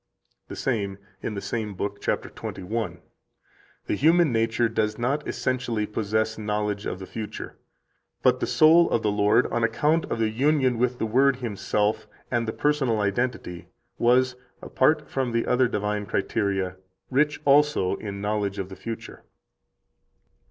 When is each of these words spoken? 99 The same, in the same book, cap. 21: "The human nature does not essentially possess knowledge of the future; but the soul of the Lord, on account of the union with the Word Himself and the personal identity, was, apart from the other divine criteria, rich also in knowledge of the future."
99 0.47 0.47
The 0.49 0.55
same, 0.55 0.97
in 1.21 1.33
the 1.35 1.41
same 1.41 1.75
book, 1.75 2.01
cap. 2.01 2.23
21: 2.33 3.03
"The 3.85 3.93
human 3.93 4.31
nature 4.31 4.67
does 4.67 4.97
not 4.97 5.27
essentially 5.27 5.85
possess 5.85 6.39
knowledge 6.39 6.87
of 6.87 6.97
the 6.97 7.05
future; 7.05 7.59
but 8.23 8.39
the 8.39 8.47
soul 8.47 8.89
of 8.89 9.03
the 9.03 9.11
Lord, 9.11 9.45
on 9.53 9.63
account 9.63 10.05
of 10.05 10.17
the 10.17 10.29
union 10.31 10.79
with 10.79 10.97
the 10.97 11.05
Word 11.05 11.35
Himself 11.35 12.07
and 12.31 12.47
the 12.47 12.51
personal 12.51 12.99
identity, 12.99 13.67
was, 13.99 14.35
apart 14.59 15.07
from 15.07 15.33
the 15.33 15.45
other 15.45 15.67
divine 15.67 16.07
criteria, 16.07 16.77
rich 17.11 17.39
also 17.45 17.95
in 17.97 18.21
knowledge 18.21 18.57
of 18.57 18.69
the 18.69 18.75
future." 18.75 19.23